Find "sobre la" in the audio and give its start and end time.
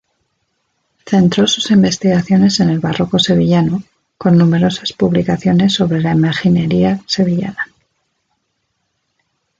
5.73-6.11